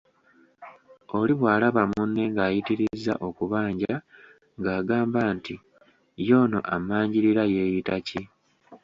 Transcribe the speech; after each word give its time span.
Oli 1.17 1.33
bw'alaba 1.39 1.81
munne 1.91 2.23
ng'ayitirizza 2.31 3.13
okubanja 3.27 3.93
ng'agamba 4.59 5.21
nti, 5.35 5.55
y'ono 6.27 6.59
ammanjirira 6.75 7.43
yeeyita 7.53 7.95
ki? 8.07 8.21